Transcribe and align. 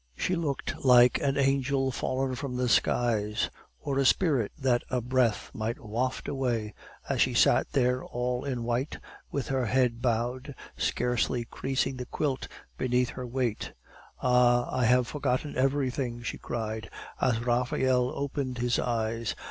She 0.17 0.35
looked 0.35 0.83
like 0.83 1.19
an 1.21 1.37
angel 1.37 1.91
fallen 1.91 2.33
from 2.33 2.55
the 2.57 2.67
skies, 2.67 3.51
or 3.79 3.99
a 3.99 4.03
spirit 4.05 4.51
that 4.57 4.81
a 4.89 4.99
breath 4.99 5.51
might 5.53 5.79
waft 5.79 6.27
away, 6.27 6.73
as 7.07 7.21
she 7.21 7.35
sat 7.35 7.71
there 7.73 8.03
all 8.03 8.43
in 8.43 8.63
white, 8.63 8.97
with 9.31 9.49
her 9.49 9.67
head 9.67 10.01
bowed, 10.01 10.55
scarcely 10.75 11.45
creasing 11.45 11.97
the 11.97 12.07
quilt 12.07 12.47
beneath 12.79 13.09
her 13.09 13.27
weight. 13.27 13.73
"Ah, 14.23 14.75
I 14.75 14.85
have 14.85 15.05
forgotten 15.05 15.55
everything!" 15.55 16.23
she 16.23 16.39
cried, 16.39 16.89
as 17.21 17.39
Raphael 17.45 18.11
opened 18.15 18.57
his 18.57 18.79
eyes. 18.79 19.35